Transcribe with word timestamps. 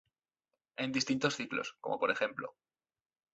En 0.77 0.91
distintos 0.91 1.35
ciclos, 1.35 1.77
como 1.79 1.99
por 1.99 2.09
ejemplo. 2.09 2.55